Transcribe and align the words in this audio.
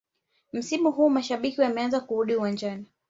msimu 0.53 0.91
huu 0.91 1.09
mashabiki 1.09 1.61
wameanza 1.61 1.99
kurudi 1.99 2.35
uwanjani 2.35 2.85